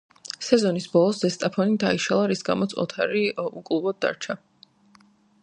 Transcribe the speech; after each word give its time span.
სეზონის 0.45 0.87
ბოლოს 0.93 1.19
„ზესტაფონი“ 1.25 1.77
დაიშალა, 1.83 2.25
რის 2.33 2.41
გამოც 2.49 2.75
ოთარი 2.85 3.23
უკლუბოდ 3.63 4.03
დარჩა. 4.07 4.39